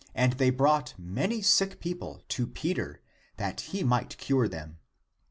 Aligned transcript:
ACTS 0.15 0.33
OF 0.33 0.39
PETER 0.39 0.51
S3 0.51 0.57
brought 0.57 0.93
many 0.97 1.41
sick 1.43 1.79
people 1.79 2.23
to 2.27 2.47
Peter, 2.47 3.03
that 3.37 3.61
he 3.61 3.83
might 3.83 4.17
cure 4.17 4.47
them. 4.47 4.79